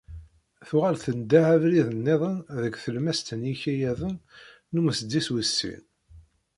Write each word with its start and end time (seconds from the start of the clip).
Tuɣal 0.67 0.95
tendeh 1.03 1.45
abrid-nniḍen 1.55 2.35
deg 2.63 2.73
tlemmast 2.83 3.27
n 3.39 3.41
yikayaden 3.49 4.15
n 4.71 4.79
umesḍis 4.79 5.27
wis 5.33 5.51
sin. 5.57 5.83